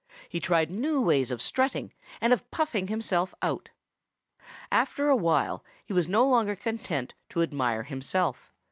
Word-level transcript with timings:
He 0.27 0.39
tried 0.39 0.71
new 0.71 0.99
ways 0.99 1.29
of 1.29 1.43
strutting 1.43 1.93
and 2.19 2.33
of 2.33 2.49
puffing 2.49 2.87
himself 2.87 3.35
out. 3.43 3.69
After 4.71 5.09
a 5.09 5.15
while 5.15 5.63
he 5.85 5.93
was 5.93 6.07
no 6.07 6.27
longer 6.27 6.55
content 6.55 7.13
to 7.29 7.43
admire 7.43 7.83
himself. 7.83 8.51